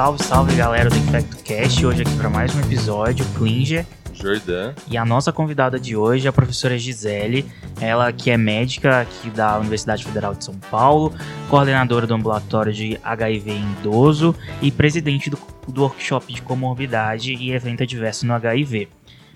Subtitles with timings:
[0.00, 3.84] Salve, salve galera do InfectoCast, hoje aqui para mais um episódio, Klinger.
[4.14, 4.72] Jordan.
[4.90, 7.44] E a nossa convidada de hoje é a professora Gisele,
[7.78, 11.12] ela que é médica aqui da Universidade Federal de São Paulo,
[11.50, 17.52] coordenadora do ambulatório de HIV em idoso e presidente do, do workshop de comorbidade e
[17.52, 18.88] evento adverso no HIV.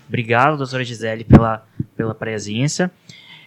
[0.07, 1.63] Obrigado, doutora Gisele, pela,
[1.95, 2.89] pela presença.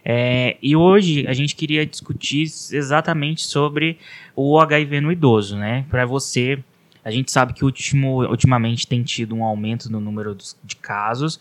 [0.05, 3.99] É, e hoje a gente queria discutir exatamente sobre
[4.37, 5.85] o HIV no idoso, né?
[5.91, 6.63] Para você,
[7.09, 11.41] a gente sabe que ultimo, ultimamente tem tido um aumento no número de casos.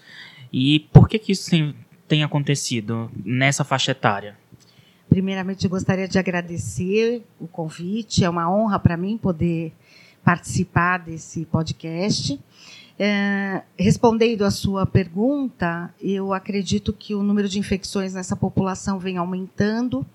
[0.52, 1.76] E por que, que isso tem,
[2.07, 4.38] tem acontecido nessa faixa etária?
[5.09, 8.23] Primeiramente, eu gostaria de agradecer o convite.
[8.23, 9.73] É uma honra para mim poder
[10.23, 12.40] participar desse podcast.
[12.99, 19.17] É, respondendo à sua pergunta, eu acredito que o número de infecções nessa população vem
[19.17, 20.05] aumentando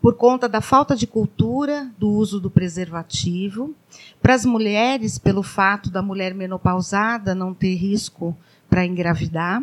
[0.00, 3.74] por conta da falta de cultura do uso do preservativo.
[4.20, 8.36] Para as mulheres, pelo fato da mulher menopausada não ter risco
[8.68, 9.62] para engravidar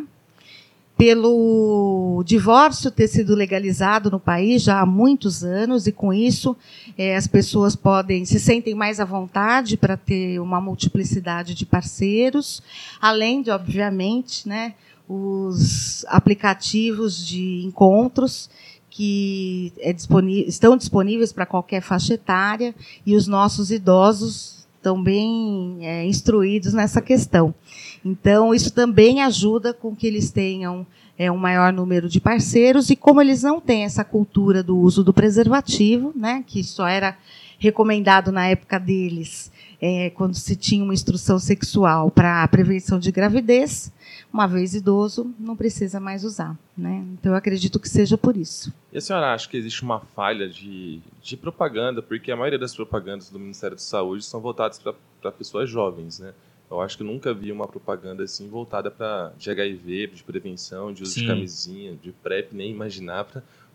[1.01, 6.55] pelo divórcio ter sido legalizado no país já há muitos anos e com isso
[6.95, 12.61] é, as pessoas podem se sentem mais à vontade para ter uma multiplicidade de parceiros,
[13.01, 14.75] além de obviamente, né,
[15.09, 18.47] os aplicativos de encontros
[18.87, 25.79] que é disponível, estão disponíveis para qualquer faixa etária e os nossos idosos estão bem
[25.81, 27.55] é, instruídos nessa questão.
[28.03, 30.85] Então, isso também ajuda com que eles tenham
[31.17, 35.03] é, um maior número de parceiros, e como eles não têm essa cultura do uso
[35.03, 37.15] do preservativo, né, que só era
[37.59, 43.11] recomendado na época deles, é, quando se tinha uma instrução sexual para a prevenção de
[43.11, 43.91] gravidez,
[44.33, 46.57] uma vez idoso, não precisa mais usar.
[46.75, 47.05] Né?
[47.13, 48.73] Então, eu acredito que seja por isso.
[48.91, 52.75] E a senhora acha que existe uma falha de, de propaganda, porque a maioria das
[52.75, 54.79] propagandas do Ministério da Saúde são voltadas
[55.21, 56.33] para pessoas jovens, né?
[56.71, 61.03] Eu acho que nunca vi uma propaganda assim voltada para de HIV, de prevenção, de
[61.03, 61.21] uso Sim.
[61.21, 63.27] de camisinha, de PrEP, nem imaginar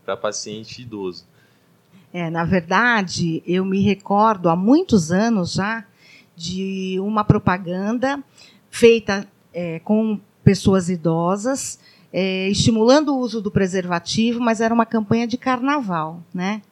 [0.02, 1.26] para paciente idoso.
[2.10, 5.84] É, na verdade, eu me recordo há muitos anos já
[6.34, 8.24] de uma propaganda
[8.70, 11.78] feita é, com pessoas idosas,
[12.10, 16.62] é, estimulando o uso do preservativo, mas era uma campanha de carnaval, né?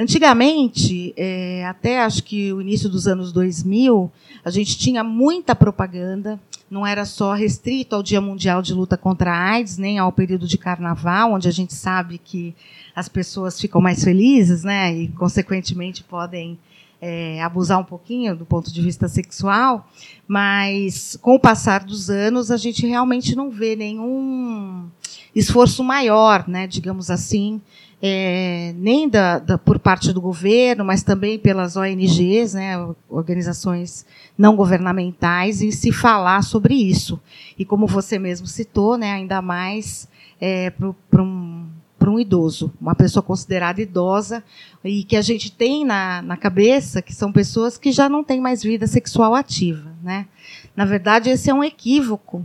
[0.00, 4.10] Antigamente, é, até acho que o início dos anos 2000,
[4.42, 6.40] a gente tinha muita propaganda,
[6.70, 10.46] não era só restrito ao Dia Mundial de Luta contra a AIDS, nem ao período
[10.46, 12.54] de carnaval, onde a gente sabe que
[12.96, 16.58] as pessoas ficam mais felizes, né, e consequentemente podem
[16.98, 19.86] é, abusar um pouquinho do ponto de vista sexual,
[20.26, 24.88] mas com o passar dos anos a gente realmente não vê nenhum
[25.36, 27.60] esforço maior, né, digamos assim,
[28.02, 32.76] é, nem da, da, por parte do governo, mas também pelas ONGs, né,
[33.08, 34.06] organizações
[34.38, 37.20] não governamentais, em se falar sobre isso.
[37.58, 40.08] E como você mesmo citou, né, ainda mais
[40.40, 41.66] é, para um,
[42.06, 44.42] um idoso, uma pessoa considerada idosa,
[44.82, 48.40] e que a gente tem na, na cabeça que são pessoas que já não têm
[48.40, 49.92] mais vida sexual ativa.
[50.02, 50.26] Né?
[50.74, 52.44] Na verdade, esse é um equívoco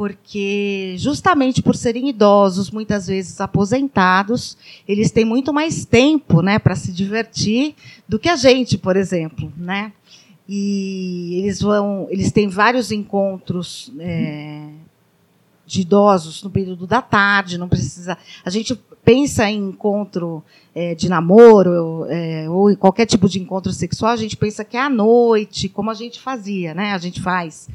[0.00, 4.56] porque justamente por serem idosos, muitas vezes aposentados,
[4.88, 7.74] eles têm muito mais tempo, né, para se divertir
[8.08, 9.92] do que a gente, por exemplo, né?
[10.48, 14.68] E eles vão, eles têm vários encontros é,
[15.66, 18.16] de idosos no período da tarde, não precisa.
[18.42, 18.74] A gente
[19.04, 20.42] pensa em encontro
[20.74, 24.78] é, de namoro é, ou em qualquer tipo de encontro sexual, a gente pensa que
[24.78, 26.94] é à noite, como a gente fazia, né?
[26.94, 27.68] A gente faz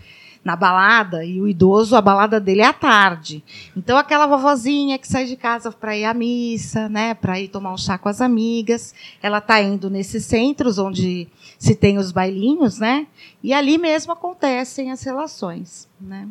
[0.46, 3.44] na balada e o idoso, a balada dele é à tarde.
[3.76, 7.74] Então, aquela vovozinha que sai de casa para ir à missa, né, para ir tomar
[7.74, 12.78] um chá com as amigas, ela está indo nesses centros onde se tem os bailinhos,
[12.78, 13.08] né,
[13.42, 16.28] e ali mesmo acontecem as relações, né.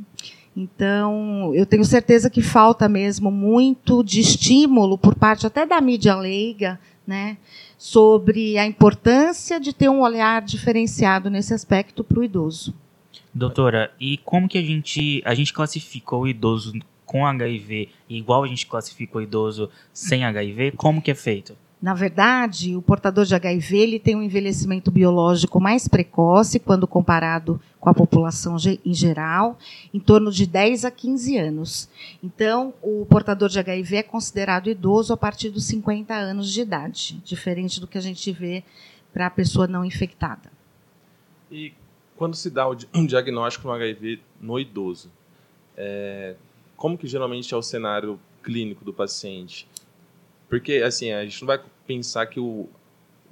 [0.57, 6.15] Então, eu tenho certeza que falta mesmo muito de estímulo por parte até da mídia
[6.15, 7.37] leiga, né,
[7.77, 12.73] sobre a importância de ter um olhar diferenciado nesse aspecto para o idoso.
[13.35, 16.73] Doutora, e como que a gente, a gente classifica o idoso
[17.05, 20.73] com HIV igual a gente classifica o idoso sem HIV?
[20.73, 21.57] Como que é feito?
[21.83, 27.61] Na verdade, o portador de HIV ele tem um envelhecimento biológico mais precoce quando comparado
[27.79, 29.59] com a população em geral,
[29.93, 31.91] em torno de 10 a 15 anos.
[32.23, 37.21] Então, o portador de HIV é considerado idoso a partir dos 50 anos de idade,
[37.23, 38.65] diferente do que a gente vê
[39.13, 40.51] para a pessoa não infectada.
[41.53, 41.75] E
[42.17, 45.11] quando se dá um diagnóstico no HIV no idoso,
[45.77, 46.35] é,
[46.77, 49.67] como que geralmente é o cenário clínico do paciente?
[50.49, 52.69] Porque, assim, a gente não vai pensar que o,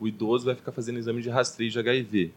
[0.01, 2.33] o idoso vai ficar fazendo exame de rastreio de HIV.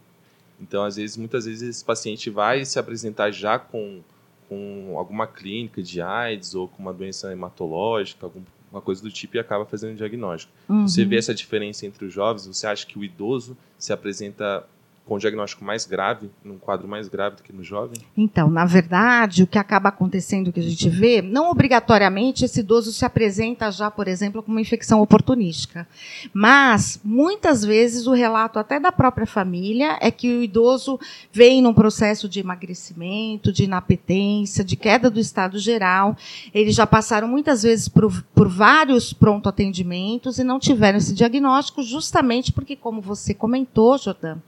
[0.60, 4.00] Então, às vezes, muitas vezes esse paciente vai se apresentar já com,
[4.48, 9.40] com alguma clínica de AIDS ou com uma doença hematológica, alguma coisa do tipo e
[9.40, 10.52] acaba fazendo o diagnóstico.
[10.68, 10.86] Uhum.
[10.86, 12.46] Você vê essa diferença entre os jovens?
[12.46, 14.66] Você acha que o idoso se apresenta
[15.06, 18.00] com um diagnóstico mais grave, num quadro mais grave do que no jovem?
[18.16, 22.92] Então, na verdade, o que acaba acontecendo, que a gente vê, não obrigatoriamente esse idoso
[22.92, 25.86] se apresenta já, por exemplo, com uma infecção oportunística.
[26.34, 30.98] Mas, muitas vezes, o relato até da própria família é que o idoso
[31.32, 36.16] vem num processo de emagrecimento, de inapetência, de queda do estado geral.
[36.52, 41.80] Eles já passaram muitas vezes por, por vários pronto atendimentos e não tiveram esse diagnóstico,
[41.84, 44.38] justamente porque, como você comentou, Jordan,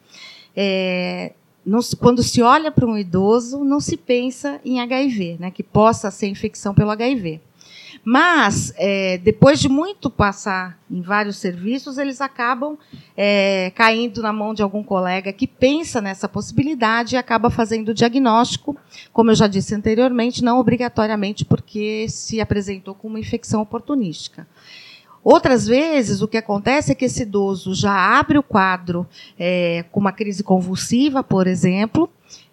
[0.61, 1.35] é,
[1.65, 6.11] não, quando se olha para um idoso, não se pensa em HIV, né, que possa
[6.11, 7.41] ser infecção pelo HIV.
[8.05, 12.77] Mas, é, depois de muito passar em vários serviços, eles acabam
[13.17, 17.95] é, caindo na mão de algum colega que pensa nessa possibilidade e acaba fazendo o
[17.95, 18.77] diagnóstico,
[19.13, 24.47] como eu já disse anteriormente, não obrigatoriamente porque se apresentou com uma infecção oportunística.
[25.23, 29.07] Outras vezes, o que acontece é que esse idoso já abre o quadro
[29.39, 32.09] é, com uma crise convulsiva, por exemplo,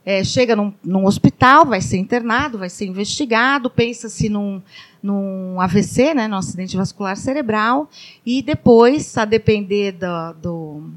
[0.05, 4.61] é, chega num, num, hospital, vai ser internado, vai ser investigado, pensa-se num,
[5.01, 7.89] num AVC, né, no acidente vascular cerebral,
[8.25, 10.91] e depois, a depender do, do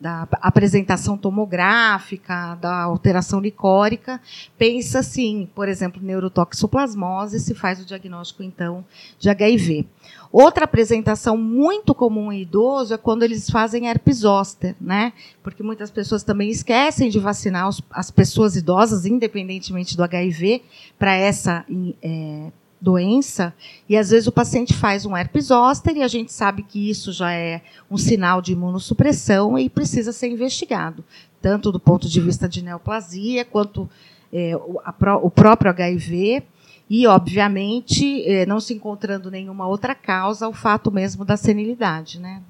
[0.00, 4.18] da apresentação tomográfica, da alteração licórica,
[4.56, 8.82] pensa sim, por exemplo, neurotoxoplasmose, se faz o diagnóstico então
[9.18, 9.86] de HIV.
[10.32, 15.12] Outra apresentação muito comum em idoso é quando eles fazem herpes zoster, né?
[15.42, 20.62] Porque muitas pessoas também esquecem de vacinar os, as pessoas idosas, independentemente do HIV,
[20.96, 21.64] para essa
[22.00, 23.52] é, doença.
[23.88, 27.12] E às vezes o paciente faz um herpes zoster e a gente sabe que isso
[27.12, 27.60] já é
[27.90, 31.04] um sinal de imunossupressão e precisa ser investigado,
[31.42, 33.90] tanto do ponto de vista de neoplasia quanto
[34.32, 36.44] é, o, a, o próprio HIV
[36.90, 42.42] e, obviamente, eh, não se encontrando nenhuma outra causa, o fato mesmo da senilidade, né?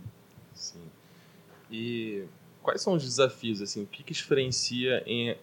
[0.55, 0.81] Sim.
[1.71, 2.25] E
[2.63, 5.37] quais são os desafios, assim, o que, que diferencia em,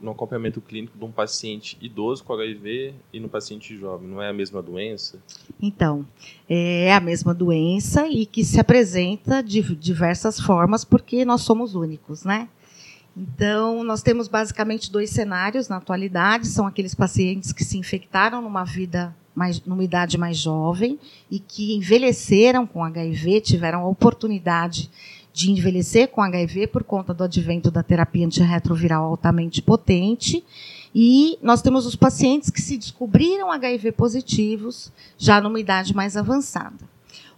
[0.00, 4.08] no acompanhamento clínico de um paciente idoso com HIV e no paciente jovem?
[4.08, 5.20] Não é a mesma doença?
[5.60, 6.06] Então,
[6.48, 12.22] é a mesma doença e que se apresenta de diversas formas porque nós somos únicos,
[12.22, 12.48] né?
[13.16, 18.64] Então, nós temos basicamente dois cenários na atualidade: são aqueles pacientes que se infectaram numa
[18.64, 20.98] vida mais, numa idade mais jovem
[21.30, 24.90] e que envelheceram com HIV, tiveram a oportunidade
[25.32, 30.44] de envelhecer com HIV por conta do advento da terapia antirretroviral altamente potente.
[30.94, 36.88] E nós temos os pacientes que se descobriram HIV positivos já numa idade mais avançada.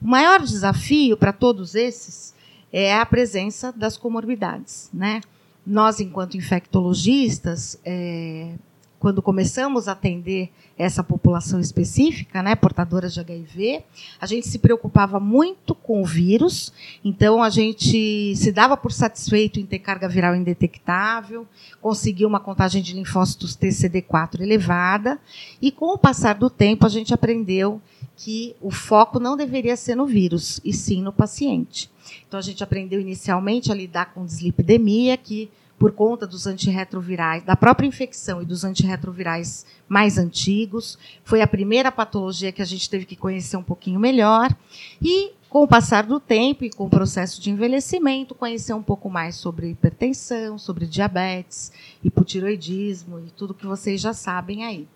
[0.00, 2.34] O maior desafio para todos esses
[2.70, 5.23] é a presença das comorbidades, né?
[5.67, 8.55] Nós, enquanto infectologistas, é,
[8.99, 13.83] quando começamos a atender essa população específica, né, de HIV,
[14.21, 16.73] a gente se preocupava muito com o vírus,
[17.05, 21.47] então a gente se dava por satisfeito em ter carga viral indetectável,
[21.81, 25.19] conseguir uma contagem de linfócitos TCD4 elevada,
[25.61, 27.81] e com o passar do tempo a gente aprendeu
[28.17, 31.90] que o foco não deveria ser no vírus, e sim no paciente.
[32.26, 37.54] Então a gente aprendeu inicialmente a lidar com dislipidemia, que por conta dos antirretrovirais, da
[37.54, 43.04] própria infecção e dos antirretrovirais mais antigos, foi a primeira patologia que a gente teve
[43.04, 44.54] que conhecer um pouquinho melhor.
[45.02, 49.09] E com o passar do tempo e com o processo de envelhecimento, conhecer um pouco
[49.09, 54.88] mais sobre hipertensão, sobre diabetes, hipotiroidismo e tudo que vocês já sabem aí.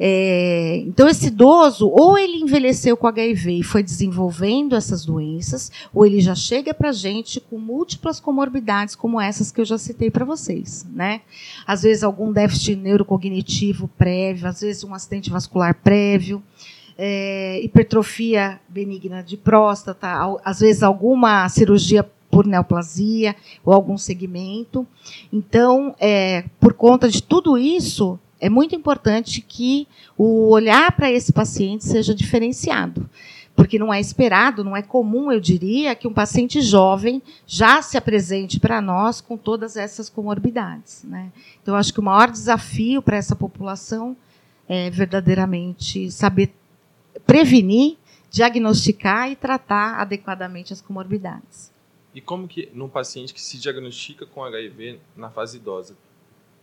[0.00, 6.06] É, então, esse idoso, ou ele envelheceu com HIV e foi desenvolvendo essas doenças, ou
[6.06, 10.10] ele já chega para a gente com múltiplas comorbidades, como essas que eu já citei
[10.10, 10.86] para vocês.
[10.92, 11.22] Né?
[11.66, 16.42] Às vezes, algum déficit neurocognitivo prévio, às vezes, um acidente vascular prévio.
[17.00, 24.84] É, hipertrofia benigna de próstata, às vezes alguma cirurgia por neoplasia ou algum segmento.
[25.32, 31.32] Então, é, por conta de tudo isso, é muito importante que o olhar para esse
[31.32, 33.08] paciente seja diferenciado.
[33.56, 37.96] Porque não é esperado, não é comum, eu diria, que um paciente jovem já se
[37.96, 41.02] apresente para nós com todas essas comorbidades.
[41.02, 41.32] Né?
[41.60, 44.16] Então, acho que o maior desafio para essa população
[44.68, 46.54] é verdadeiramente saber
[47.26, 47.96] prevenir,
[48.30, 51.72] diagnosticar e tratar adequadamente as comorbidades.
[52.14, 55.96] E como que, num paciente que se diagnostica com HIV na fase idosa,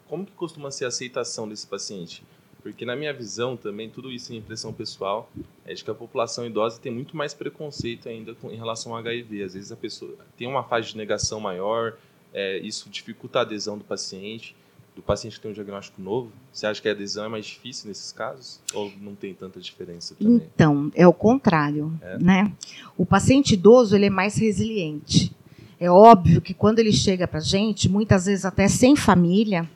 [0.08, 2.24] como que costuma ser a aceitação desse paciente?
[2.62, 5.30] Porque na minha visão também, tudo isso em impressão pessoal,
[5.66, 8.98] é de que a população idosa tem muito mais preconceito ainda com, em relação ao
[8.98, 9.44] HIV.
[9.44, 11.96] Às vezes a pessoa tem uma fase de negação maior,
[12.34, 14.56] é, isso dificulta a adesão do paciente,
[14.96, 16.32] do paciente que tem um diagnóstico novo?
[16.52, 18.60] Você acha que a adesão é mais difícil nesses casos?
[18.74, 20.36] Ou não tem tanta diferença também?
[20.36, 21.94] Então, é o contrário.
[22.02, 22.18] É.
[22.18, 22.52] Né?
[22.98, 25.32] O paciente idoso ele é mais resiliente.
[25.80, 29.70] É óbvio que quando ele chega para a gente, muitas vezes até sem família,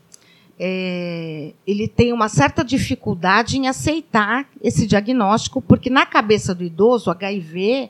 [0.59, 7.09] é, ele tem uma certa dificuldade em aceitar esse diagnóstico, porque na cabeça do idoso,
[7.09, 7.89] HIV,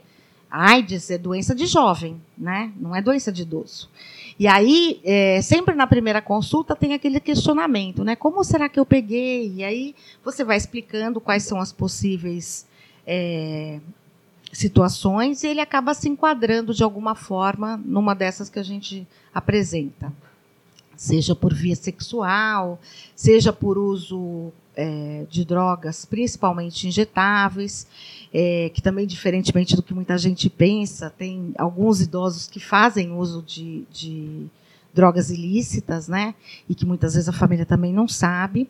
[0.51, 2.71] AIDS é doença de jovem, né?
[2.79, 3.89] não é doença de idoso.
[4.37, 8.15] E aí, é, sempre na primeira consulta tem aquele questionamento, né?
[8.15, 9.51] Como será que eu peguei?
[9.53, 12.65] E aí você vai explicando quais são as possíveis
[13.05, 13.81] é,
[14.53, 20.09] situações e ele acaba se enquadrando de alguma forma numa dessas que a gente apresenta
[20.99, 22.77] seja por via sexual,
[23.15, 27.87] seja por uso é, de drogas, principalmente injetáveis,
[28.33, 33.41] é, que também, diferentemente do que muita gente pensa, tem alguns idosos que fazem uso
[33.41, 34.47] de, de
[34.93, 36.35] drogas ilícitas, né?
[36.67, 38.69] E que muitas vezes a família também não sabe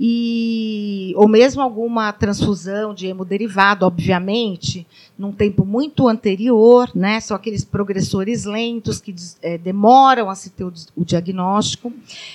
[0.00, 7.20] e ou mesmo alguma transfusão de hemoderivado, obviamente, num tempo muito anterior, né?
[7.20, 11.92] São aqueles progressores lentos que é, demoram a se ter o, o, diagnóstico,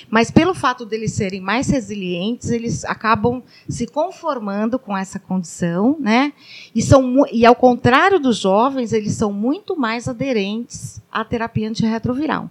[0.08, 6.32] mas pelo fato deles serem mais resilientes, eles acabam se conformando com essa condição, né?
[6.74, 12.50] E são e ao contrário dos jovens, eles são muito mais aderentes à terapia antirretroviral.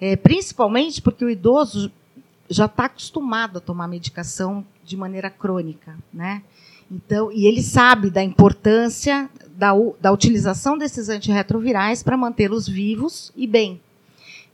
[0.00, 1.90] É, principalmente porque o idoso
[2.48, 6.42] já está acostumado a tomar medicação de maneira crônica, né?
[6.90, 13.46] Então, e ele sabe da importância da, da utilização desses antirretrovirais para mantê-los vivos e
[13.46, 13.80] bem.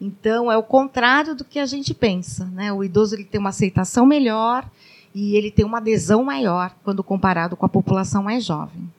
[0.00, 2.72] Então, é o contrário do que a gente pensa, né?
[2.72, 4.68] O idoso ele tem uma aceitação melhor
[5.14, 8.90] e ele tem uma adesão maior quando comparado com a população mais jovem.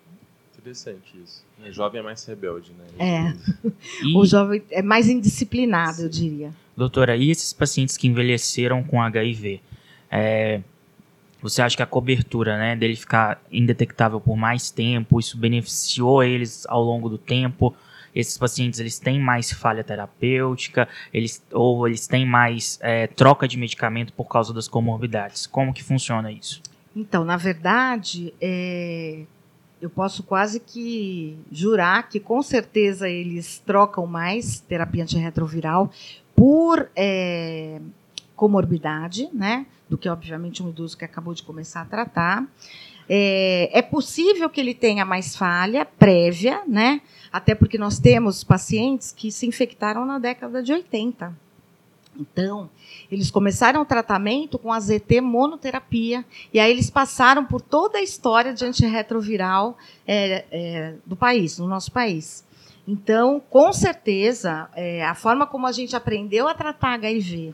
[0.58, 1.45] Interessante isso.
[1.68, 2.86] O jovem é mais rebelde, né?
[3.00, 3.70] É.
[4.04, 4.16] E...
[4.16, 6.04] O jovem é mais indisciplinado, Sim.
[6.04, 6.52] eu diria.
[6.78, 9.62] Doutora, e esses pacientes que envelheceram com HIV?
[10.12, 10.62] É,
[11.42, 16.66] você acha que a cobertura né, dele ficar indetectável por mais tempo, isso beneficiou eles
[16.68, 17.76] ao longo do tempo?
[18.16, 23.58] Esses pacientes eles têm mais falha terapêutica, eles, ou eles têm mais é, troca de
[23.58, 25.46] medicamento por causa das comorbidades?
[25.46, 26.62] Como que funciona isso?
[26.96, 29.24] Então, na verdade, é,
[29.86, 35.92] eu posso quase que jurar que com certeza eles trocam mais terapia antirretroviral
[36.36, 37.80] por é,
[38.36, 39.68] comorbidade, né?
[39.88, 42.48] Do que, obviamente, um idoso que acabou de começar a tratar.
[43.08, 47.02] É, é, possível que ele tenha mais falha prévia, né?
[47.32, 51.45] Até porque nós temos pacientes que se infectaram na década de 80.
[52.18, 52.70] Então,
[53.12, 58.02] eles começaram o tratamento com a ZT monoterapia, e aí eles passaram por toda a
[58.02, 62.46] história de antirretroviral é, é, do país, no nosso país.
[62.88, 67.54] Então, com certeza, é, a forma como a gente aprendeu a tratar HIV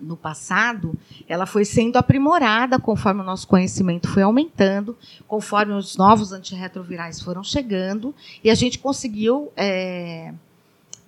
[0.00, 0.94] no passado,
[1.28, 4.96] ela foi sendo aprimorada conforme o nosso conhecimento foi aumentando,
[5.28, 10.32] conforme os novos antirretrovirais foram chegando, e a gente conseguiu é,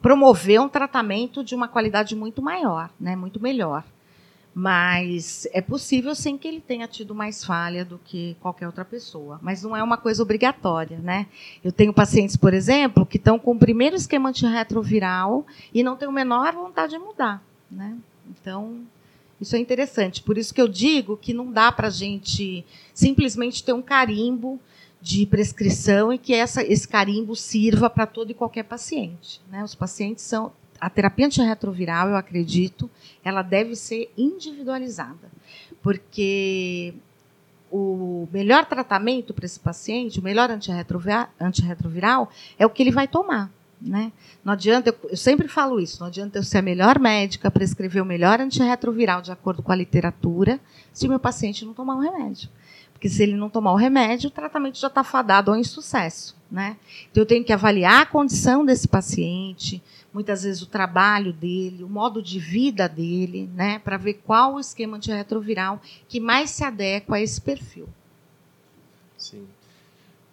[0.02, 3.84] promover um tratamento de uma qualidade muito maior, né, muito melhor.
[4.54, 9.38] Mas é possível sem que ele tenha tido mais falha do que qualquer outra pessoa.
[9.40, 11.26] Mas não é uma coisa obrigatória, né?
[11.64, 16.06] Eu tenho pacientes, por exemplo, que estão com o primeiro esquema antirretroviral e não têm
[16.06, 17.96] a menor vontade de mudar, né?
[18.28, 18.82] Então,
[19.40, 20.22] isso é interessante.
[20.22, 24.60] Por isso que eu digo que não dá para a gente simplesmente ter um carimbo
[25.02, 29.40] de prescrição e que essa, esse carimbo sirva para todo e qualquer paciente.
[29.50, 29.64] Né?
[29.64, 32.88] Os pacientes são a terapia antirretroviral, eu acredito,
[33.24, 35.30] ela deve ser individualizada,
[35.80, 36.94] porque
[37.70, 43.50] o melhor tratamento para esse paciente, o melhor antirretroviral, é o que ele vai tomar.
[43.80, 44.12] Né?
[44.44, 48.00] Não adianta, eu, eu, sempre falo isso, não adianta eu ser a melhor médica, prescrever
[48.00, 50.60] o melhor antirretroviral de acordo com a literatura,
[50.92, 52.48] se o meu paciente não tomar um remédio.
[53.02, 56.36] Porque se ele não tomar o remédio, o tratamento já está fadado ao insucesso.
[56.48, 56.76] Né?
[57.10, 59.82] Então eu tenho que avaliar a condição desse paciente,
[60.14, 64.60] muitas vezes o trabalho dele, o modo de vida dele, né, para ver qual o
[64.60, 67.88] esquema antirretroviral que mais se adequa a esse perfil.
[69.18, 69.48] Sim.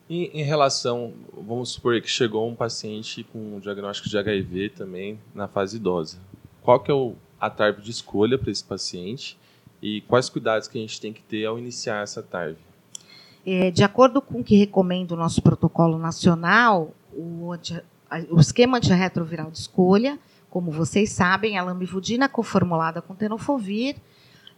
[0.07, 5.19] E em relação, vamos supor que chegou um paciente com um diagnóstico de HIV também
[5.33, 6.19] na fase idosa.
[6.61, 9.39] Qual que é o, a de escolha para esse paciente
[9.81, 12.57] e quais cuidados que a gente tem que ter ao iniciar essa TARV?
[13.45, 17.53] É, de acordo com o que recomenda o nosso protocolo nacional, o
[18.29, 20.17] o esquema antirretroviral de escolha,
[20.49, 23.95] como vocês sabem, é a lamivudina coformulada com tenofovir,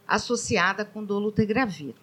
[0.08, 1.94] associada com dolutegravir.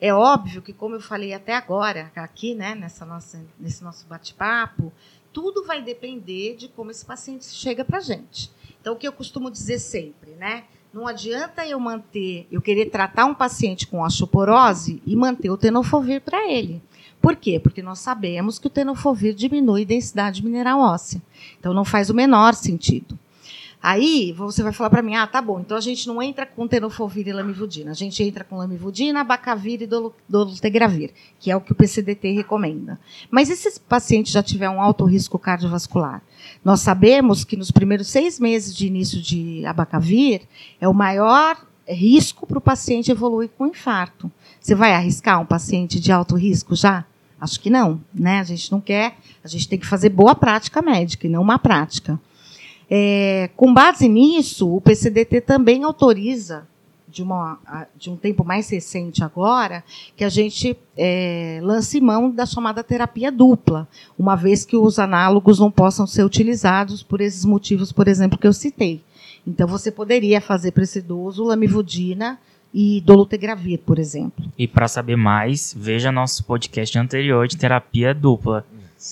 [0.00, 4.92] É óbvio que, como eu falei até agora, aqui, né, nessa nossa, nesse nosso bate-papo,
[5.32, 8.50] tudo vai depender de como esse paciente chega para a gente.
[8.80, 10.64] Então, o que eu costumo dizer sempre, né?
[10.94, 16.20] Não adianta eu manter, eu querer tratar um paciente com osteoporose e manter o tenofovir
[16.20, 16.80] para ele.
[17.20, 17.58] Por quê?
[17.58, 21.20] Porque nós sabemos que o tenofovir diminui a densidade mineral óssea.
[21.58, 23.18] Então não faz o menor sentido.
[23.86, 26.66] Aí você vai falar para mim, ah, tá bom, então a gente não entra com
[26.66, 29.86] tenofovir e lamivudina, a gente entra com lamivudina, abacavir e
[30.26, 32.98] dolutegravir, que é o que o PCDT recomenda.
[33.30, 36.22] Mas e se esse paciente já tiver um alto risco cardiovascular?
[36.64, 40.48] Nós sabemos que nos primeiros seis meses de início de abacavir
[40.80, 41.54] é o maior
[41.86, 44.32] risco para o paciente evoluir com infarto.
[44.62, 47.04] Você vai arriscar um paciente de alto risco já?
[47.38, 48.40] Acho que não, né?
[48.40, 51.58] A gente não quer, a gente tem que fazer boa prática médica e não má
[51.58, 52.18] prática.
[52.90, 56.66] É, com base nisso, o PCDT também autoriza,
[57.14, 57.58] de, uma,
[57.96, 59.84] de um tempo mais recente agora,
[60.16, 63.88] que a gente é, lance mão da chamada terapia dupla,
[64.18, 68.46] uma vez que os análogos não possam ser utilizados por esses motivos, por exemplo, que
[68.46, 69.00] eu citei.
[69.46, 72.38] Então, você poderia fazer para esse idoso lamivudina
[72.72, 74.44] e dolutegravir, por exemplo.
[74.58, 78.66] E para saber mais, veja nosso podcast anterior de terapia dupla.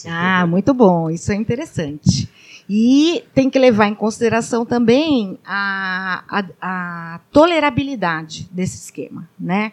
[0.08, 2.28] Ah, muito bom, isso é interessante.
[2.74, 9.72] E tem que levar em consideração também a, a, a tolerabilidade desse esquema, né?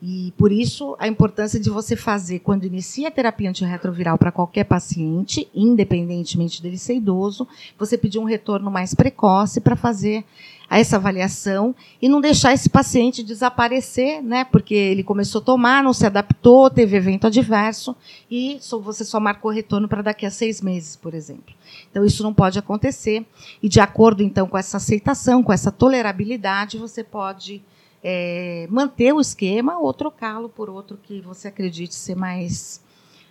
[0.00, 4.62] E por isso a importância de você fazer, quando inicia a terapia antirretroviral para qualquer
[4.62, 10.24] paciente, independentemente dele ser idoso, você pedir um retorno mais precoce para fazer
[10.68, 14.44] essa avaliação e não deixar esse paciente desaparecer, né?
[14.44, 17.96] Porque ele começou a tomar, não se adaptou, teve evento adverso
[18.30, 21.54] e você só marcou retorno para daqui a seis meses, por exemplo.
[21.90, 23.24] Então isso não pode acontecer
[23.62, 27.62] e de acordo então com essa aceitação, com essa tolerabilidade, você pode
[28.02, 32.80] é, manter o esquema ou trocá-lo por outro que você acredite ser mais,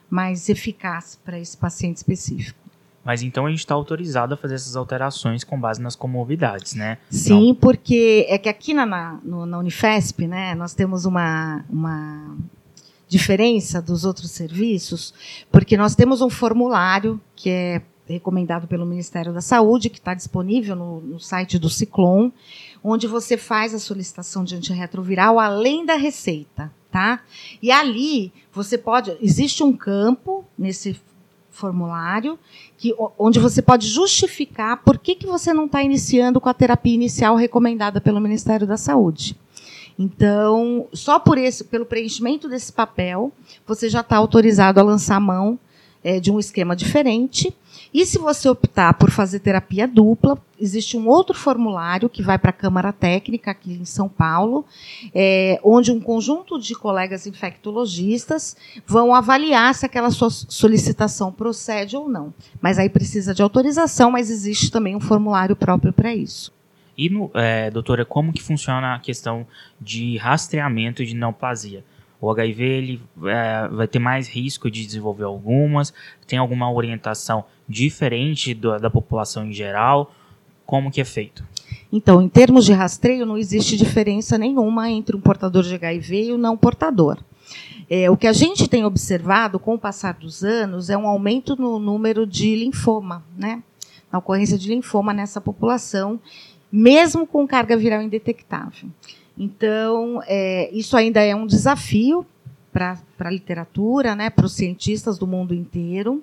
[0.10, 2.65] mais eficaz para esse paciente específico.
[3.06, 6.98] Mas então a gente está autorizado a fazer essas alterações com base nas comorbidades, né?
[7.08, 7.56] Sim, então...
[7.62, 12.36] porque é que aqui na, na, na Unifesp, né, nós temos uma, uma
[13.08, 15.14] diferença dos outros serviços,
[15.52, 20.76] porque nós temos um formulário que é recomendado pelo Ministério da Saúde, que está disponível
[20.76, 22.30] no, no, site do Ciclon,
[22.84, 27.22] onde você faz a solicitação de antirretroviral além da receita, tá?
[27.62, 31.00] E ali você pode, existe um campo nesse
[31.56, 32.38] formulário
[32.78, 36.94] que, onde você pode justificar por que, que você não está iniciando com a terapia
[36.94, 39.36] inicial recomendada pelo Ministério da Saúde.
[39.98, 43.32] Então, só por esse, pelo preenchimento desse papel,
[43.66, 45.58] você já está autorizado a lançar mão
[46.04, 47.56] é, de um esquema diferente
[47.94, 52.50] e se você optar por fazer terapia dupla, existe um outro formulário que vai para
[52.50, 54.66] a Câmara Técnica aqui em São Paulo,
[55.14, 62.08] é, onde um conjunto de colegas infectologistas vão avaliar se aquela sua solicitação procede ou
[62.08, 62.34] não.
[62.62, 66.54] Mas aí precisa de autorização, mas existe também um formulário próprio para isso.
[66.98, 69.46] E, no, é, doutora, como que funciona a questão
[69.80, 71.84] de rastreamento de neoplasia?
[72.22, 75.94] O HIV ele, é, vai ter mais risco de desenvolver algumas,
[76.26, 80.12] tem alguma orientação diferente do, da população em geral?
[80.66, 81.46] Como que é feito?
[81.92, 86.32] Então, em termos de rastreio, não existe diferença nenhuma entre um portador de HIV e
[86.34, 87.20] o não portador.
[87.90, 91.56] É, o que a gente tem observado com o passar dos anos é um aumento
[91.56, 93.62] no número de linfoma, né?
[94.12, 96.20] Na ocorrência de linfoma nessa população,
[96.72, 98.90] mesmo com carga viral indetectável.
[99.38, 102.26] Então, é, isso ainda é um desafio
[102.74, 106.22] para a literatura, né, para os cientistas do mundo inteiro.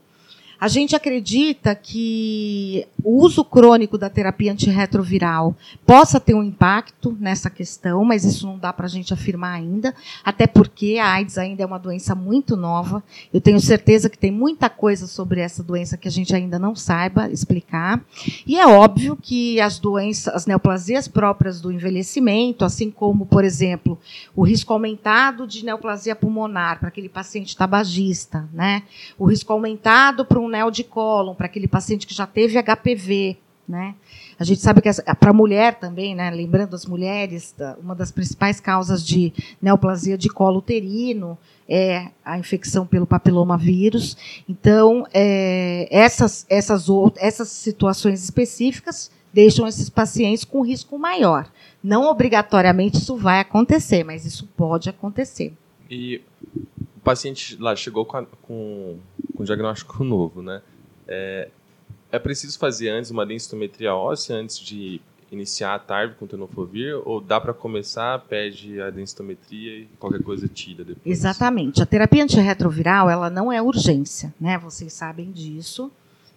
[0.63, 7.51] A gente acredita que o uso crônico da terapia antirretroviral possa ter um impacto nessa
[7.51, 9.93] questão, mas isso não dá para a gente afirmar ainda,
[10.25, 13.03] até porque a AIDS ainda é uma doença muito nova.
[13.35, 16.77] Eu tenho certeza que tem muita coisa sobre essa doença que a gente ainda não
[16.77, 18.01] saiba explicar.
[18.47, 23.99] E é óbvio que as doenças, as neoplasias próprias do envelhecimento, assim como, por exemplo,
[24.33, 28.85] o risco aumentado de neoplasia pulmonar para aquele paciente tabagista, né?
[29.19, 33.37] o risco aumentado para um neo de cólon, para aquele paciente que já teve HPV,
[33.69, 33.95] né?
[34.39, 38.61] A gente sabe que para a mulher também, né, lembrando as mulheres, uma das principais
[38.61, 41.39] causas de neoplasia de colo uterino
[41.69, 44.17] é a infecção pelo papilomavírus.
[44.49, 46.87] Então, é, essas, essas,
[47.17, 51.49] essas situações específicas deixam esses pacientes com risco maior.
[51.83, 55.55] Não obrigatoriamente isso vai acontecer, mas isso pode acontecer.
[55.91, 56.21] E
[57.03, 58.99] paciente lá chegou com, a, com,
[59.37, 60.63] com diagnóstico novo, né?
[61.07, 61.49] É,
[62.11, 67.21] é preciso fazer antes uma densitometria óssea antes de iniciar a TARV com tenofovir ou
[67.21, 71.07] dá para começar, pede a densitometria e qualquer coisa tira depois?
[71.07, 71.83] Exatamente.
[71.83, 74.59] A terapia antirretroviral ela não é urgência, né?
[74.59, 75.91] Vocês sabem disso,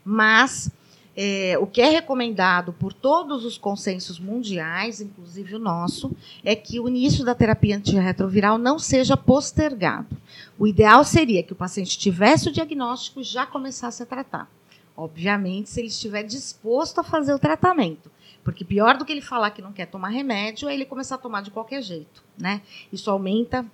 [0.04, 0.72] mas
[1.16, 6.12] é, o que é recomendado por todos os consensos mundiais, inclusive o nosso,
[6.44, 10.08] é que o início da terapia antirretroviral não seja postergado.
[10.58, 14.50] O ideal seria que o paciente tivesse o diagnóstico e já começasse a tratar.
[14.96, 18.10] Obviamente, se ele estiver disposto a fazer o tratamento.
[18.44, 21.18] Porque pior do que ele falar que não quer tomar remédio é ele começar a
[21.18, 22.24] tomar de qualquer jeito.
[22.38, 22.62] Né?
[22.94, 23.66] Isso aumenta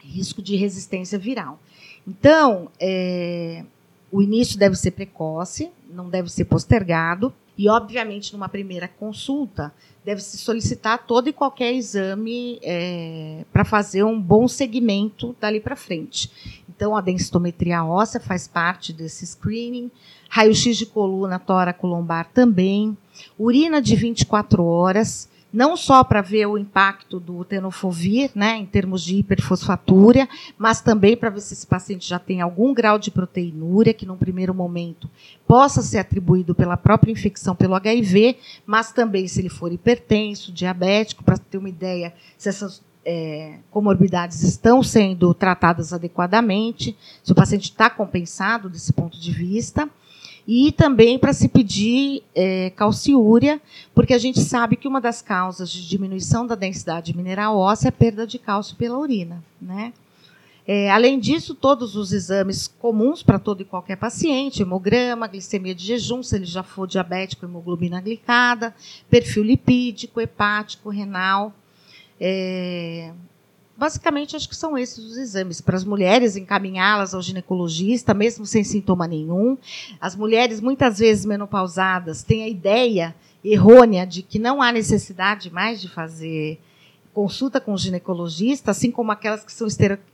[0.00, 1.58] risco de resistência viral.
[2.06, 3.64] Então, é,
[4.10, 7.32] o início deve ser precoce, não deve ser postergado.
[7.56, 9.72] E, obviamente, numa primeira consulta,
[10.04, 16.30] deve-se solicitar todo e qualquer exame é, para fazer um bom segmento dali para frente.
[16.68, 19.90] Então, a densitometria óssea faz parte desse screening,
[20.28, 22.96] raio-x de coluna tóraco-lombar também,
[23.38, 29.02] urina de 24 horas, não só para ver o impacto do tenofovir, né, em termos
[29.02, 33.92] de hiperfosfatúria, mas também para ver se esse paciente já tem algum grau de proteinúria,
[33.92, 35.10] que num primeiro momento
[35.46, 41.22] possa ser atribuído pela própria infecção pelo HIV, mas também se ele for hipertenso, diabético,
[41.22, 47.64] para ter uma ideia se essas é, comorbidades estão sendo tratadas adequadamente, se o paciente
[47.64, 49.90] está compensado desse ponto de vista
[50.46, 53.60] e também para se pedir é, calciúria,
[53.94, 57.90] porque a gente sabe que uma das causas de diminuição da densidade mineral óssea é
[57.90, 59.42] a perda de cálcio pela urina.
[59.60, 59.92] Né?
[60.66, 65.84] É, além disso, todos os exames comuns para todo e qualquer paciente, hemograma, glicemia de
[65.84, 68.74] jejum, se ele já for diabético, hemoglobina glicada,
[69.10, 71.52] perfil lipídico, hepático, renal,
[72.20, 73.12] é,
[73.82, 75.60] Basicamente, acho que são esses os exames.
[75.60, 79.58] Para as mulheres, encaminhá-las ao ginecologista, mesmo sem sintoma nenhum.
[80.00, 83.12] As mulheres, muitas vezes menopausadas, têm a ideia
[83.44, 86.60] errônea de que não há necessidade mais de fazer
[87.12, 89.66] consulta com o ginecologista, assim como aquelas que são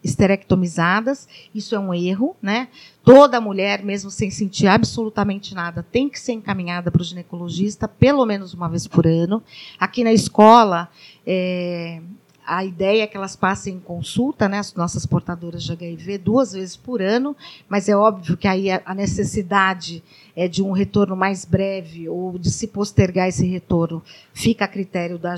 [0.03, 1.29] esterectomizadas.
[1.55, 2.69] Isso é um erro, né?
[3.05, 8.25] Toda mulher, mesmo sem sentir absolutamente nada, tem que ser encaminhada para o ginecologista pelo
[8.25, 9.43] menos uma vez por ano.
[9.79, 10.89] Aqui na escola,
[11.27, 12.01] é,
[12.49, 16.53] a ideia é que elas passem em consulta, né, as nossas portadoras de HIV, duas
[16.53, 17.37] vezes por ano,
[17.69, 20.03] mas é óbvio que aí a necessidade
[20.35, 25.19] é de um retorno mais breve ou de se postergar esse retorno fica a critério
[25.19, 25.35] da,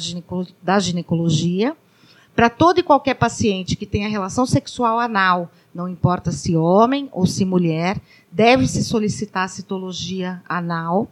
[0.63, 1.77] da ginecologia.
[2.37, 7.27] Para todo e qualquer paciente que tenha relação sexual anal, não importa se homem ou
[7.27, 11.09] se mulher, deve-se solicitar a citologia anal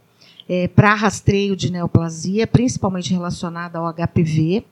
[0.47, 4.63] é, para rastreio de neoplasia, principalmente relacionada ao HPV.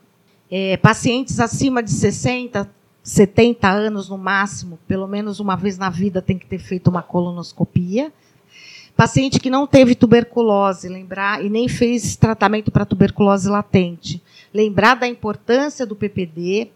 [0.50, 2.68] É, pacientes acima de 60,
[3.02, 7.02] 70 anos no máximo, pelo menos uma vez na vida tem que ter feito uma
[7.02, 8.12] colonoscopia.
[8.96, 14.20] Paciente que não teve tuberculose, lembrar, e nem fez tratamento para tuberculose latente.
[14.52, 16.70] Lembrar da importância do PPD.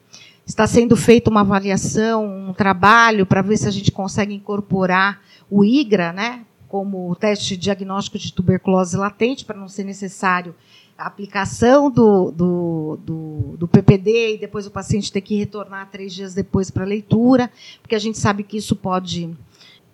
[0.47, 5.65] Está sendo feita uma avaliação, um trabalho para ver se a gente consegue incorporar o
[5.65, 10.55] IGRA, né, como teste diagnóstico de tuberculose latente, para não ser necessário
[11.03, 16.15] a aplicação do, do, do, do, PPD e depois o paciente ter que retornar três
[16.15, 19.29] dias depois para a leitura, porque a gente sabe que isso pode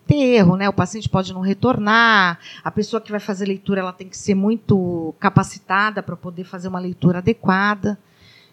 [0.07, 0.69] ter erro, né?
[0.69, 4.35] O paciente pode não retornar, a pessoa que vai fazer leitura ela tem que ser
[4.35, 7.99] muito capacitada para poder fazer uma leitura adequada.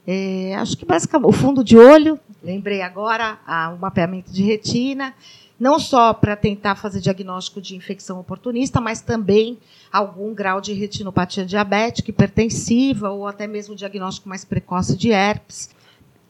[0.07, 3.37] É, acho que basicamente o fundo de olho, lembrei agora,
[3.75, 5.13] o mapeamento de retina
[5.59, 9.57] não só para tentar fazer diagnóstico de infecção oportunista, mas também
[9.91, 15.69] algum grau de retinopatia diabética hipertensiva ou até mesmo diagnóstico mais precoce de herpes.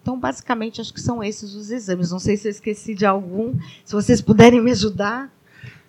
[0.02, 2.12] Então, basicamente, acho que são esses os exames.
[2.12, 3.56] Não sei se eu esqueci de algum.
[3.84, 5.34] Se vocês puderem me ajudar.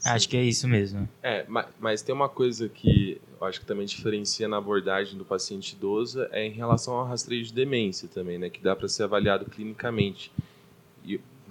[0.02, 1.06] Acho que é isso mesmo.
[1.22, 5.24] É, mas, mas tem uma coisa que eu acho que também diferencia na abordagem do
[5.24, 8.48] paciente idoso é em relação ao rastreio de demência também, né?
[8.48, 10.32] Que dá para ser avaliado clinicamente.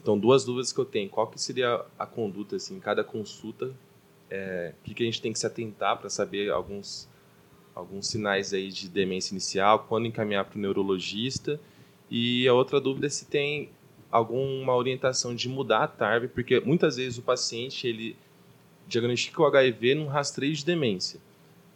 [0.06, 1.10] Então, duas dúvidas que eu tenho.
[1.10, 3.74] Qual que seria a conduta, assim, cada consulta?
[4.30, 7.10] É, o que, que a gente tem que se atentar para saber alguns,
[7.74, 9.88] alguns sinais aí de demência inicial?
[9.90, 11.60] Quando encaminhar para o neurologista?
[12.08, 13.72] E a outra dúvida é se tem
[14.12, 18.16] alguma orientação de mudar a TARV, porque muitas vezes o paciente ele
[18.88, 21.20] diagnostica o HIV num rastreio de demência.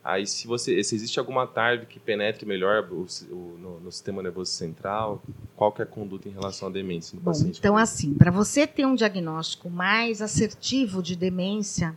[0.10, 4.24] Aí, se você, se existe alguma TARV que penetre melhor o, o, no, no, sistema
[4.24, 5.22] nervoso central,
[5.56, 7.60] qual que é a conduta em relação à demência no Bom, paciente?
[7.60, 11.96] Então, assim, para você ter um diagnóstico mais assertivo de demência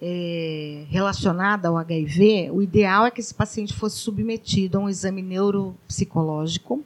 [0.00, 5.20] é, relacionada ao HIV, o ideal é que esse paciente fosse submetido a um exame
[5.20, 6.82] neuropsicológico,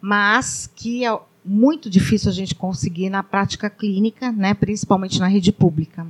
[0.00, 5.52] mas que é muito difícil a gente conseguir na prática clínica, né, principalmente na rede
[5.52, 6.04] pública.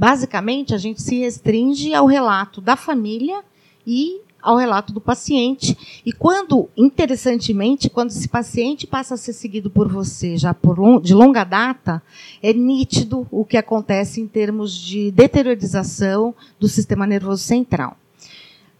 [0.00, 3.44] Basicamente, a gente se restringe ao relato da família
[3.86, 5.76] e ao relato do paciente.
[6.06, 11.12] E quando, interessantemente, quando esse paciente passa a ser seguido por você já por de
[11.12, 12.02] longa data,
[12.42, 17.94] é nítido o que acontece em termos de deteriorização do sistema nervoso central.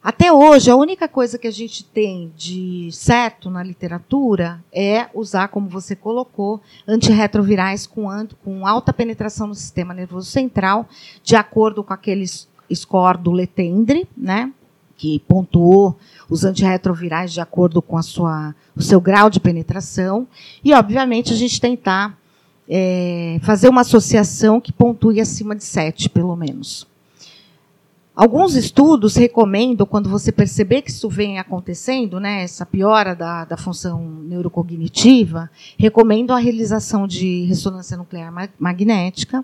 [0.02, 5.48] Até hoje, a única coisa que a gente tem de certo na literatura é usar,
[5.48, 6.58] como você colocou,
[6.88, 8.08] antirretrovirais com,
[8.42, 10.88] com alta penetração no sistema nervoso central,
[11.22, 12.24] de acordo com aquele
[12.74, 14.50] score do Letendre, né,
[14.96, 15.98] que pontuou
[16.30, 20.26] os antirretrovirais de acordo com a sua, o seu grau de penetração.
[20.64, 22.18] E, obviamente, a gente tentar
[22.66, 26.89] é, fazer uma associação que pontue acima de 7, pelo menos.
[28.20, 33.56] Alguns estudos recomendam, quando você perceber que isso vem acontecendo, né, essa piora da, da
[33.56, 39.42] função neurocognitiva, recomendam a realização de ressonância nuclear magnética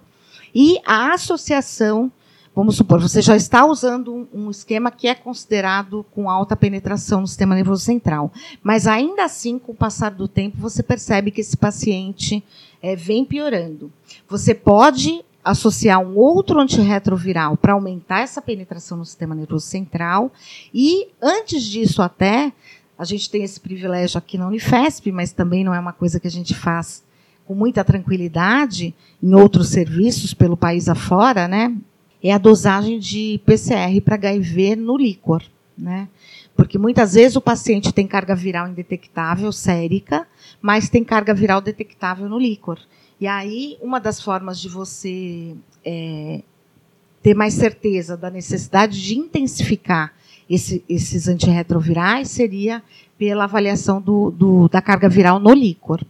[0.55, 2.13] e a associação,
[2.55, 7.23] vamos supor, você já está usando um, um esquema que é considerado com alta penetração
[7.23, 8.31] no sistema nervoso central,
[8.63, 12.45] mas ainda assim, com o passar do tempo, você percebe que esse paciente
[12.83, 13.91] é, vem piorando.
[14.29, 20.33] Você pode associar um outro antirretroviral para aumentar essa penetração no sistema nervoso central.
[20.75, 22.53] E, antes disso, até,
[22.99, 26.27] a gente tem esse privilégio aqui na Unifesp, mas também não é uma coisa que
[26.27, 27.05] a gente faz
[27.47, 31.73] com muita tranquilidade em outros serviços pelo país afora, né?
[32.21, 35.45] É a dosagem de PCR para HIV no líquor,
[35.79, 36.09] né?
[36.57, 40.27] Porque muitas vezes o paciente tem carga viral indetectável sérica,
[40.61, 42.81] mas tem carga viral detectável no líquor.
[43.21, 46.43] E aí, uma das formas de você é,
[47.23, 50.13] ter mais certeza da necessidade de intensificar
[50.49, 52.83] esse, esses antirretrovirais seria
[53.19, 56.01] pela avaliação do, do, da carga viral no líquor.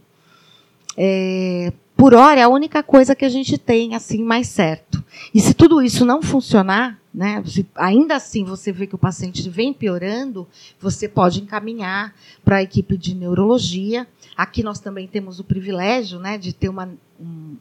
[0.95, 5.03] É, por hora, é a única coisa que a gente tem assim mais certo.
[5.33, 9.49] E se tudo isso não funcionar, né, se ainda assim você vê que o paciente
[9.49, 10.47] vem piorando,
[10.79, 12.13] você pode encaminhar
[12.45, 14.07] para a equipe de neurologia.
[14.37, 16.87] Aqui nós também temos o privilégio né, de ter uma,
[17.19, 17.57] um,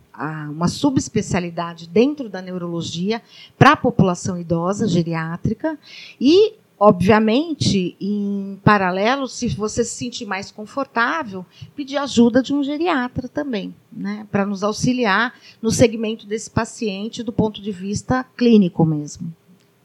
[0.51, 3.23] uma subespecialidade dentro da neurologia
[3.59, 5.79] para a população idosa geriátrica
[6.21, 13.29] e Obviamente, em paralelo, se você se sentir mais confortável, pedir ajuda de um geriatra
[13.29, 19.33] também, né, para nos auxiliar no segmento desse paciente do ponto de vista clínico mesmo.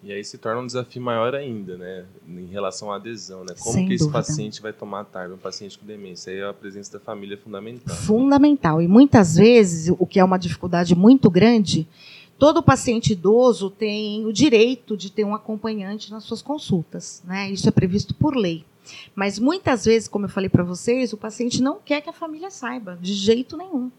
[0.04, 3.54] E aí se torna um desafio maior ainda, né, em relação à adesão, né?
[3.60, 4.18] Como Sem que esse dúvida.
[4.18, 6.34] paciente vai tomar tarde, um paciente com demência?
[6.34, 7.96] Aí a presença da família é fundamental.
[7.96, 8.82] Fundamental.
[8.82, 11.88] E muitas vezes, o que é uma dificuldade muito grande,
[12.40, 17.22] todo paciente idoso tem o direito de ter um acompanhante nas suas consultas.
[17.24, 17.52] Né?
[17.52, 18.66] Isso é previsto por lei.
[19.14, 22.50] Mas muitas vezes, como eu falei para vocês, o paciente não quer que a família
[22.50, 23.92] saiba, de jeito nenhum.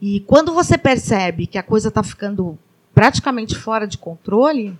[0.00, 2.58] E quando você percebe que a coisa está ficando
[2.94, 4.78] praticamente fora de controle,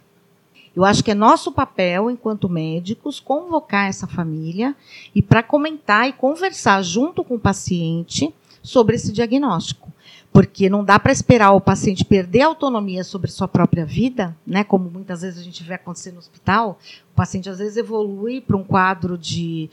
[0.74, 4.74] eu acho que é nosso papel, enquanto médicos, convocar essa família
[5.14, 9.90] e para comentar e conversar junto com o paciente sobre esse diagnóstico
[10.32, 14.62] porque não dá para esperar o paciente perder a autonomia sobre sua própria vida, né,
[14.62, 16.78] como muitas vezes a gente vê acontecer no hospital.
[17.12, 19.68] O paciente às vezes evolui para um quadro de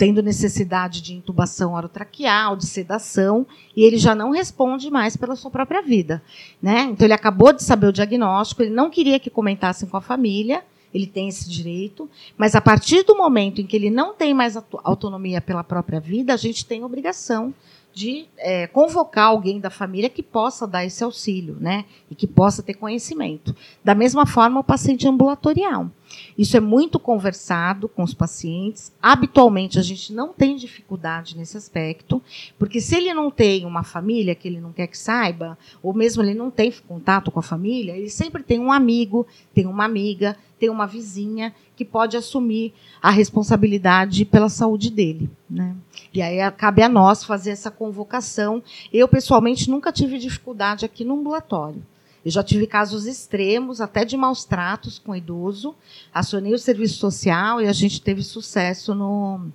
[0.00, 5.50] tendo necessidade de intubação orotraqueal, de sedação, e ele já não responde mais pela sua
[5.50, 6.22] própria vida,
[6.62, 6.88] né?
[6.90, 10.64] Então ele acabou de saber o diagnóstico, ele não queria que comentassem com a família,
[10.94, 14.56] ele tem esse direito, mas a partir do momento em que ele não tem mais
[14.82, 17.52] autonomia pela própria vida, a gente tem obrigação
[17.92, 21.84] de é, convocar alguém da família que possa dar esse auxílio, né?
[22.10, 23.54] E que possa ter conhecimento.
[23.84, 25.90] Da mesma forma, o paciente ambulatorial.
[26.36, 28.92] Isso é muito conversado com os pacientes.
[29.00, 32.22] Habitualmente, a gente não tem dificuldade nesse aspecto,
[32.58, 36.22] porque se ele não tem uma família que ele não quer que saiba, ou mesmo
[36.22, 40.36] ele não tem contato com a família, ele sempre tem um amigo, tem uma amiga,
[40.60, 45.30] tem uma vizinha que pode assumir a responsabilidade pela saúde dele.
[45.48, 45.74] Né?
[46.12, 48.62] E aí cabe a nós fazer essa convocação.
[48.92, 51.82] Eu, pessoalmente, nunca tive dificuldade aqui no ambulatório.
[52.22, 55.74] Eu já tive casos extremos, até de maus tratos com idoso.
[56.12, 59.48] Acionei o serviço social e a gente teve sucesso no,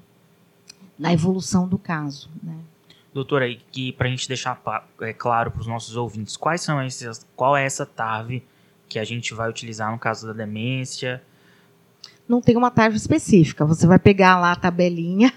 [0.98, 2.28] na evolução do caso.
[2.42, 2.58] Né?
[3.14, 3.46] Doutora,
[3.96, 4.60] para a gente deixar
[5.00, 8.42] é, claro para os nossos ouvintes, quais são esses, qual é essa TAV
[8.88, 11.22] que a gente vai utilizar no caso da demência?
[12.28, 13.66] Não tem uma TAV específica.
[13.66, 15.34] Você vai pegar lá a tabelinha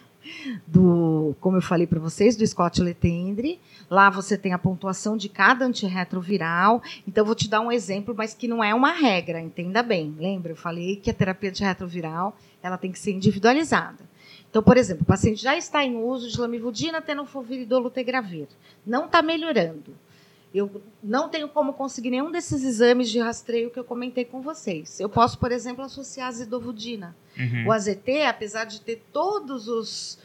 [0.67, 3.61] do, como eu falei para vocês, do Scott Letendre.
[3.91, 6.83] Lá você tem a pontuação de cada antirretroviral.
[7.07, 10.15] Então, vou te dar um exemplo, mas que não é uma regra, entenda bem.
[10.19, 10.53] Lembra?
[10.53, 14.05] Eu falei que a terapia antirretroviral ela tem que ser individualizada.
[14.51, 18.49] Então, por exemplo, o paciente já está em uso de lamivudina, tenofovir e dolutegravir.
[18.87, 19.95] Não está melhorando.
[20.55, 24.99] Eu não tenho como conseguir nenhum desses exames de rastreio que eu comentei com vocês.
[24.99, 27.15] Eu posso, por exemplo, associar a zidovudina.
[27.39, 27.67] Uhum.
[27.67, 30.19] O AZT, apesar de ter todos os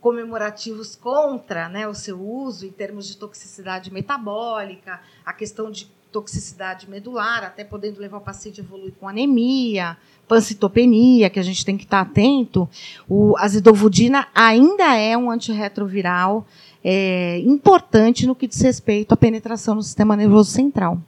[0.00, 6.90] comemorativos contra né, o seu uso em termos de toxicidade metabólica, a questão de toxicidade
[6.90, 11.76] medular, até podendo levar o paciente a evoluir com anemia, pancitopenia, que a gente tem
[11.76, 12.68] que estar atento.
[13.08, 16.46] O azidovudina ainda é um antirretroviral
[16.84, 20.98] é, importante no que diz respeito à penetração no sistema nervoso central.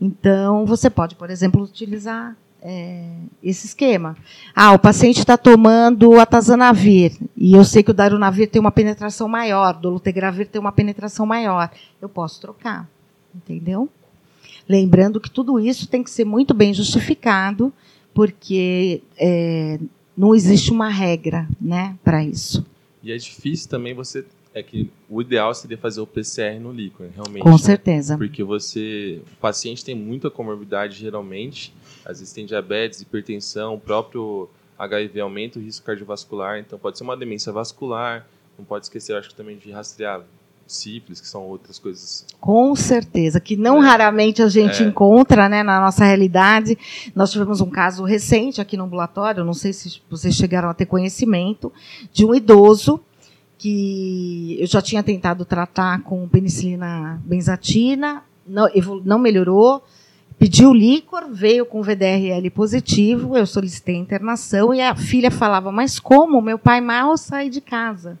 [0.00, 3.04] Então, você pode, por exemplo, utilizar é,
[3.42, 4.16] esse esquema.
[4.54, 9.28] Ah, o paciente está tomando atazanavir e eu sei que o darunavir tem uma penetração
[9.28, 11.70] maior, o dolutegravir tem uma penetração maior.
[12.00, 12.88] Eu posso trocar,
[13.34, 13.88] entendeu?
[14.68, 17.72] Lembrando que tudo isso tem que ser muito bem justificado,
[18.14, 19.80] porque é,
[20.16, 22.64] não existe uma regra, né, para isso.
[23.02, 27.10] E é difícil também você é que o ideal seria fazer o PCR no líquido,
[27.14, 27.42] realmente.
[27.42, 28.14] Com certeza.
[28.14, 28.18] Né?
[28.18, 34.48] Porque você, o paciente tem muita comorbidade geralmente, às vezes tem diabetes, hipertensão, o próprio
[34.78, 38.26] HIV aumenta o risco cardiovascular, então pode ser uma demência vascular,
[38.58, 40.22] não pode esquecer, acho que também de rastrear
[40.66, 42.26] sífilis, que são outras coisas.
[42.40, 43.86] Com certeza, que não é.
[43.86, 44.86] raramente a gente é.
[44.86, 46.78] encontra né, na nossa realidade.
[47.14, 50.86] Nós tivemos um caso recente aqui no ambulatório, não sei se vocês chegaram a ter
[50.86, 51.72] conhecimento,
[52.12, 53.00] de um idoso
[53.62, 58.68] que eu já tinha tentado tratar com penicilina benzatina, não,
[59.04, 59.84] não melhorou,
[60.36, 66.42] pediu líquor, veio com VDRL positivo, eu solicitei internação e a filha falava, mas como?
[66.42, 68.18] Meu pai mal sai de casa.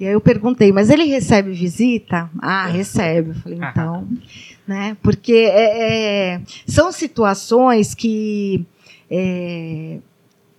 [0.00, 2.28] E aí eu perguntei, mas ele recebe visita?
[2.40, 3.28] Ah, recebe.
[3.30, 4.08] Eu falei, então,
[4.66, 4.96] né?
[5.00, 8.66] Porque é, é, são situações que
[9.08, 9.98] é,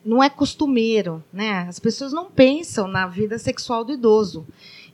[0.06, 1.66] não é costumeiro, né?
[1.68, 4.46] As pessoas não pensam na vida sexual do idoso.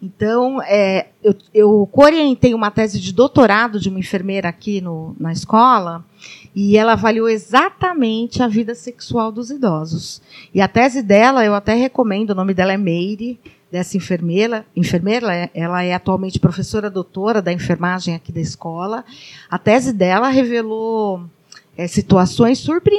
[0.02, 5.34] Então, é, eu, eu orientei uma tese de doutorado de uma enfermeira aqui no, na
[5.34, 6.06] escola
[6.56, 10.22] e ela avaliou exatamente a vida sexual dos idosos.
[10.54, 14.66] E a tese dela, eu até recomendo, o nome dela é Meire, dessa enfermeira.
[14.76, 19.04] Enfermeira, ela é atualmente professora doutora da enfermagem aqui da escola.
[19.50, 21.26] A tese dela revelou
[21.80, 22.94] é, situações surpre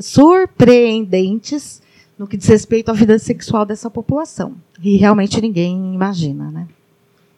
[0.00, 1.82] surpreendentes
[2.18, 4.56] no que diz respeito à vida sexual dessa população.
[4.82, 6.66] E realmente ninguém imagina, né?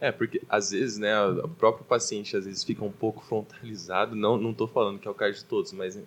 [0.01, 4.37] É, porque às vezes, né, o próprio paciente às vezes fica um pouco frontalizado, não
[4.38, 5.98] não estou falando que é o caso de todos, mas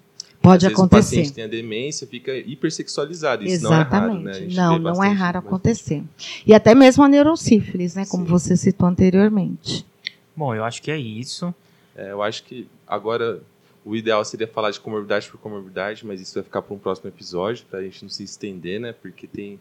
[0.41, 0.95] Pode às acontecer.
[0.95, 3.43] Vezes o paciente tem a demência, fica hipersexualizado.
[3.43, 4.23] Isso Exatamente.
[4.23, 4.53] não é raro, né?
[4.53, 6.03] Não, não é raro acontecer.
[6.47, 8.31] E até mesmo a neurosífilis, né, como Sim.
[8.31, 9.85] você citou anteriormente.
[10.33, 11.53] Bom, eu acho que é isso.
[11.93, 13.43] É, eu acho que agora
[13.83, 17.09] o ideal seria falar de comorbidade por comorbidade, mas isso vai ficar para um próximo
[17.09, 18.93] episódio, para a gente não se estender, né?
[18.93, 19.59] Porque tem,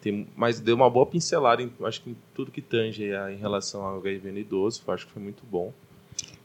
[0.00, 0.26] tem.
[0.36, 3.98] Mas deu uma boa pincelada, em, acho que em tudo que tange em relação ao
[3.98, 5.72] HIV no idoso, acho que foi muito bom.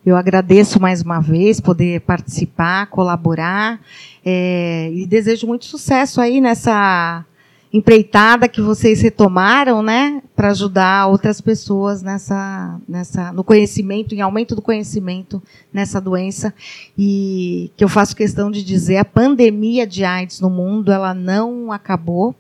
[0.06, 3.82] Eu agradeço mais uma vez poder participar, colaborar
[4.24, 7.26] é, e desejo muito sucesso aí nessa
[7.72, 14.56] empreitada que vocês retomaram, né, para ajudar outras pessoas nessa, nessa, no conhecimento, em aumento
[14.56, 16.54] do conhecimento nessa doença
[16.98, 21.72] e que eu faço questão de dizer a pandemia de AIDS no mundo ela não
[21.72, 22.34] acabou,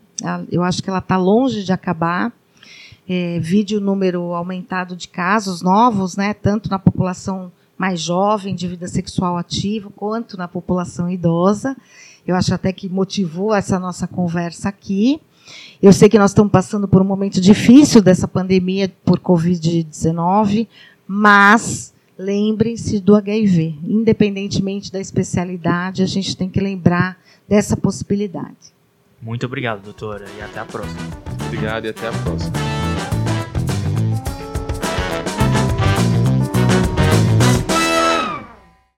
[0.51, 2.31] eu acho que ela está longe de acabar.
[3.09, 8.87] É, vídeo número aumentado de casos novos, né, tanto na população mais jovem de vida
[8.87, 11.77] sexual ativa quanto na população idosa.
[12.27, 15.21] Eu acho até que motivou essa nossa conversa aqui.
[15.81, 20.67] Eu sei que nós estamos passando por um momento difícil dessa pandemia por Covid-19,
[21.07, 23.75] mas lembrem-se do HIV.
[23.83, 28.75] Independentemente da especialidade, a gente tem que lembrar dessa possibilidade.
[29.21, 30.99] Muito obrigado, doutora, e até a próxima.
[31.47, 32.76] Obrigado e até a próxima.